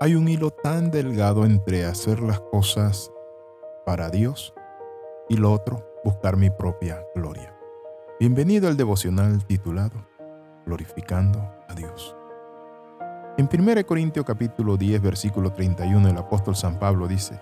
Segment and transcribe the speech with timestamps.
[0.00, 3.12] Hay un hilo tan delgado entre hacer las cosas
[3.86, 4.52] para Dios
[5.28, 7.56] y lo otro, buscar mi propia gloria.
[8.18, 10.04] Bienvenido al devocional titulado
[10.66, 11.38] Glorificando
[11.68, 12.16] a Dios.
[13.38, 17.40] En 1 Corintios capítulo 10 versículo 31 el apóstol San Pablo dice,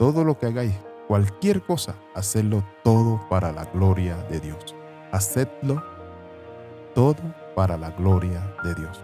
[0.00, 0.74] Todo lo que hagáis,
[1.06, 4.74] cualquier cosa, hacedlo todo para la gloria de Dios.
[5.12, 5.80] Hacedlo
[6.92, 7.22] todo
[7.54, 9.00] para la gloria de Dios.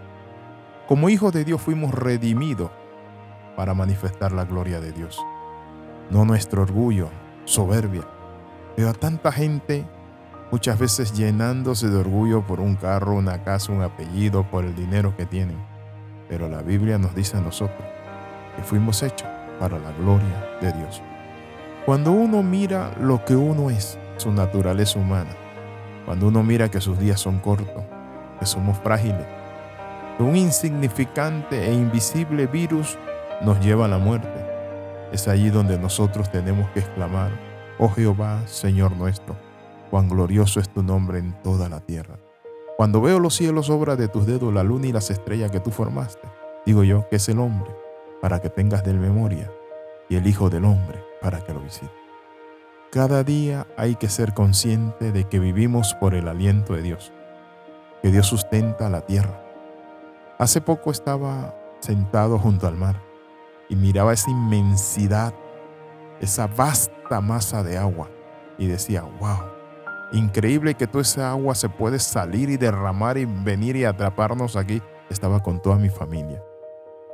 [0.87, 2.69] Como hijos de Dios fuimos redimidos
[3.55, 5.17] para manifestar la gloria de Dios.
[6.09, 7.09] No nuestro orgullo,
[7.45, 8.03] soberbia.
[8.75, 9.85] Veo a tanta gente
[10.51, 15.15] muchas veces llenándose de orgullo por un carro, una casa, un apellido, por el dinero
[15.15, 15.57] que tienen.
[16.27, 17.87] Pero la Biblia nos dice a nosotros
[18.57, 19.29] que fuimos hechos
[19.61, 21.01] para la gloria de Dios.
[21.85, 25.31] Cuando uno mira lo que uno es, su naturaleza humana,
[26.05, 27.83] cuando uno mira que sus días son cortos,
[28.39, 29.25] que somos frágiles,
[30.19, 32.97] un insignificante e invisible virus
[33.41, 34.29] nos lleva a la muerte.
[35.11, 37.31] Es allí donde nosotros tenemos que exclamar,
[37.79, 39.35] oh Jehová, Señor nuestro,
[39.89, 42.19] cuán glorioso es tu nombre en toda la tierra.
[42.77, 45.71] Cuando veo los cielos obra de tus dedos, la luna y las estrellas que tú
[45.71, 46.27] formaste,
[46.65, 47.71] digo yo que es el hombre
[48.21, 49.51] para que tengas de memoria
[50.09, 51.91] y el Hijo del Hombre para que lo visite.
[52.91, 57.11] Cada día hay que ser consciente de que vivimos por el aliento de Dios,
[58.01, 59.42] que Dios sustenta la tierra
[60.39, 63.01] Hace poco estaba sentado junto al mar
[63.69, 65.33] y miraba esa inmensidad,
[66.19, 68.09] esa vasta masa de agua
[68.57, 69.39] y decía, wow,
[70.11, 74.81] increíble que toda esa agua se puede salir y derramar y venir y atraparnos aquí.
[75.09, 76.41] Estaba con toda mi familia.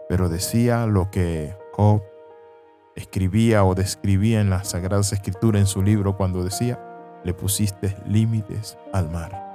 [0.07, 2.01] Pero decía lo que Job
[2.95, 6.79] escribía o describía en las Sagradas Escrituras en su libro cuando decía,
[7.23, 9.48] le pusiste límites al mar.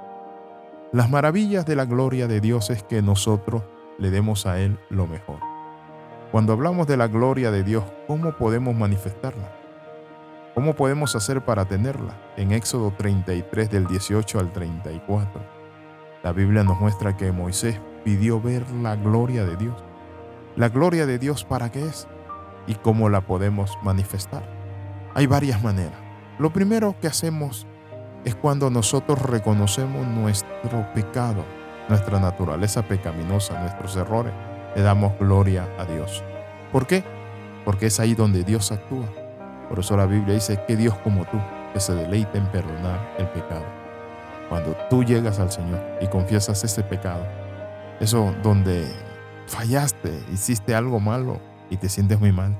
[0.95, 3.63] Las maravillas de la gloria de Dios es que nosotros
[3.97, 5.39] le demos a Él lo mejor.
[6.31, 9.51] Cuando hablamos de la gloria de Dios, ¿cómo podemos manifestarla?
[10.53, 12.17] ¿Cómo podemos hacer para tenerla?
[12.37, 15.41] En Éxodo 33 del 18 al 34,
[16.23, 19.75] la Biblia nos muestra que Moisés pidió ver la gloria de Dios.
[20.55, 22.07] ¿La gloria de Dios para qué es?
[22.67, 24.49] ¿Y cómo la podemos manifestar?
[25.13, 25.99] Hay varias maneras.
[26.39, 27.67] Lo primero que hacemos
[28.25, 31.45] es cuando nosotros reconocemos nuestro pecado,
[31.87, 34.33] nuestra naturaleza pecaminosa, nuestros errores,
[34.75, 36.23] le damos gloria a Dios.
[36.71, 37.03] ¿Por qué?
[37.63, 39.05] Porque es ahí donde Dios actúa.
[39.69, 41.37] Por eso la Biblia dice que Dios como tú,
[41.71, 43.65] que se deleita en perdonar el pecado.
[44.49, 47.25] Cuando tú llegas al Señor y confiesas ese pecado,
[47.99, 48.85] eso donde
[49.47, 52.57] fallaste, hiciste algo malo y te sientes muy mal,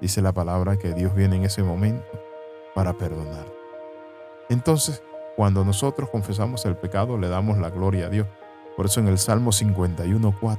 [0.00, 2.04] dice la palabra que Dios viene en ese momento
[2.74, 3.59] para perdonar.
[4.50, 5.00] Entonces,
[5.36, 8.26] cuando nosotros confesamos el pecado, le damos la gloria a Dios.
[8.76, 10.58] Por eso en el Salmo 51.4,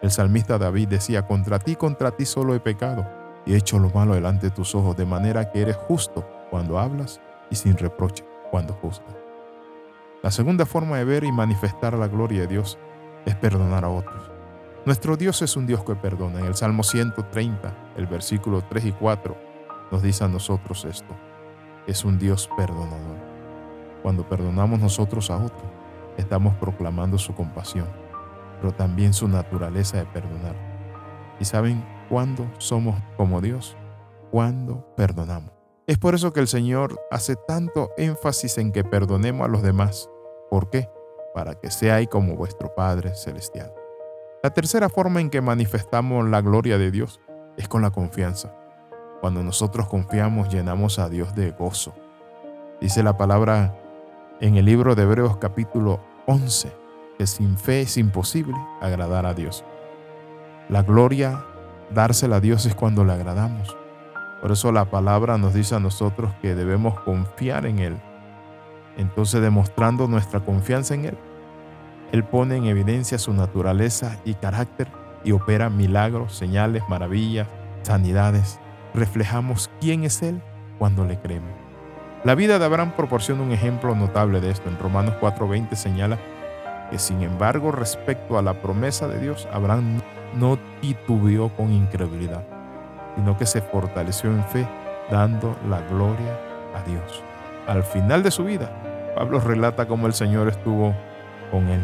[0.00, 3.06] el salmista David decía, contra ti, contra ti solo he pecado
[3.44, 6.78] y he hecho lo malo delante de tus ojos, de manera que eres justo cuando
[6.78, 9.14] hablas y sin reproche cuando juzgas.
[10.22, 12.78] La segunda forma de ver y manifestar la gloria de Dios
[13.26, 14.30] es perdonar a otros.
[14.86, 16.40] Nuestro Dios es un Dios que perdona.
[16.40, 19.36] En el Salmo 130, el versículo 3 y 4,
[19.92, 21.27] nos dice a nosotros esto
[21.88, 23.16] es un Dios perdonador.
[24.02, 25.64] Cuando perdonamos nosotros a otros,
[26.16, 27.88] estamos proclamando su compasión,
[28.60, 30.54] pero también su naturaleza de perdonar.
[31.40, 33.76] ¿Y saben cuándo somos como Dios?
[34.30, 35.50] Cuando perdonamos.
[35.86, 40.10] Es por eso que el Señor hace tanto énfasis en que perdonemos a los demás.
[40.50, 40.90] ¿Por qué?
[41.34, 43.72] Para que seáis como vuestro Padre Celestial.
[44.42, 47.20] La tercera forma en que manifestamos la gloria de Dios
[47.56, 48.54] es con la confianza.
[49.20, 51.92] Cuando nosotros confiamos, llenamos a Dios de gozo.
[52.80, 53.74] Dice la palabra
[54.40, 56.70] en el libro de Hebreos capítulo 11,
[57.18, 59.64] que sin fe es imposible agradar a Dios.
[60.68, 61.44] La gloria,
[61.90, 63.76] dársela a Dios es cuando le agradamos.
[64.40, 67.96] Por eso la palabra nos dice a nosotros que debemos confiar en Él.
[68.96, 71.18] Entonces demostrando nuestra confianza en Él,
[72.12, 74.86] Él pone en evidencia su naturaleza y carácter
[75.24, 77.48] y opera milagros, señales, maravillas,
[77.82, 78.60] sanidades
[78.94, 80.40] reflejamos quién es Él
[80.78, 81.50] cuando le creemos.
[82.24, 84.68] La vida de Abraham proporciona un ejemplo notable de esto.
[84.68, 86.18] En Romanos 4:20 señala
[86.90, 90.00] que sin embargo respecto a la promesa de Dios, Abraham
[90.36, 92.44] no titubeó con incredulidad,
[93.16, 94.66] sino que se fortaleció en fe,
[95.10, 96.38] dando la gloria
[96.74, 97.22] a Dios.
[97.66, 98.70] Al final de su vida,
[99.14, 100.94] Pablo relata cómo el Señor estuvo
[101.50, 101.80] con él,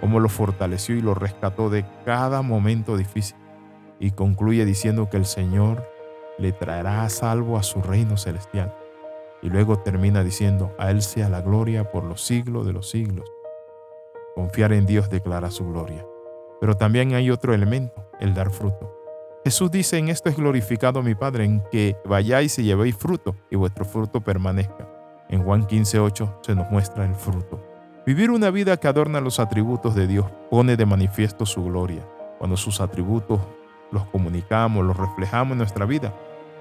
[0.00, 3.36] cómo lo fortaleció y lo rescató de cada momento difícil.
[4.00, 5.88] Y concluye diciendo que el Señor
[6.38, 8.74] le traerá a salvo a su reino celestial.
[9.42, 13.30] Y luego termina diciendo, a Él sea la gloria por los siglos de los siglos.
[14.34, 16.06] Confiar en Dios declara su gloria.
[16.60, 18.96] Pero también hay otro elemento, el dar fruto.
[19.44, 23.56] Jesús dice, en esto es glorificado mi Padre, en que vayáis y llevéis fruto y
[23.56, 24.88] vuestro fruto permanezca.
[25.28, 27.60] En Juan 15:8 se nos muestra el fruto.
[28.06, 32.06] Vivir una vida que adorna los atributos de Dios pone de manifiesto su gloria.
[32.38, 33.40] Cuando sus atributos
[33.92, 36.12] los comunicamos, los reflejamos en nuestra vida,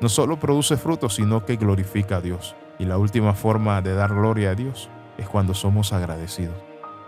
[0.02, 2.56] no solo produce fruto, sino que glorifica a Dios.
[2.78, 6.56] Y la última forma de dar gloria a Dios es cuando somos agradecidos.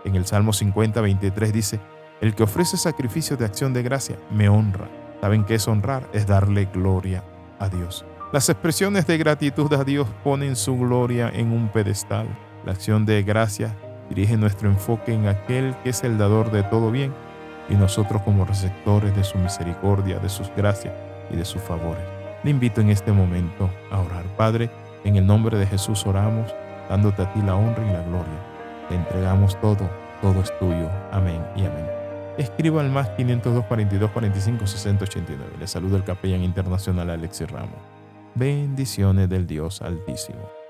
[0.04, 1.80] En el Salmo 50, 23 dice,
[2.20, 4.88] el que ofrece sacrificio de acción de gracia me honra.
[5.20, 6.08] ¿Saben qué es honrar?
[6.12, 7.24] Es darle gloria
[7.58, 8.04] a Dios.
[8.32, 12.26] Las expresiones de gratitud a Dios ponen su gloria en un pedestal.
[12.64, 13.76] La acción de gracia
[14.08, 17.12] dirige nuestro enfoque en aquel que es el dador de todo bien
[17.68, 20.94] y nosotros como receptores de su misericordia, de sus gracias
[21.30, 22.04] y de sus favores.
[22.42, 24.24] Le invito en este momento a orar.
[24.36, 24.70] Padre,
[25.04, 26.54] en el nombre de Jesús oramos,
[26.88, 28.88] dándote a ti la honra y la gloria.
[28.88, 29.88] Te entregamos todo,
[30.20, 30.90] todo es tuyo.
[31.10, 31.86] Amén y amén.
[32.36, 35.52] Escriba al más 502 42 45 60 89.
[35.58, 37.78] Le saluda el capellán internacional Alexis Ramos.
[38.34, 40.63] Bendiciones del Dios Altísimo.